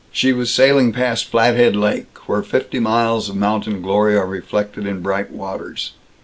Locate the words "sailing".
0.51-0.93